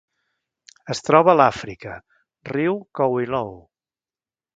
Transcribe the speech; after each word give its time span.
Es 0.93 1.01
troba 1.09 1.35
a 1.35 1.43
Àfrica: 1.45 1.97
riu 2.51 2.79
Kouilou. 3.01 3.53